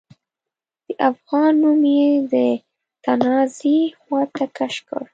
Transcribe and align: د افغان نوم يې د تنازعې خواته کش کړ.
د 0.87 0.87
افغان 1.09 1.51
نوم 1.61 1.81
يې 1.95 2.09
د 2.31 2.33
تنازعې 3.03 3.79
خواته 3.99 4.45
کش 4.57 4.75
کړ. 4.87 5.03